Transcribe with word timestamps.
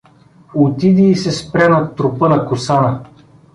Отиде 0.55 1.01
и 1.03 1.15
се 1.15 1.31
спря 1.31 1.69
над 1.69 1.95
трупа 1.95 2.29
на 2.29 2.45
Косана. 2.45 2.99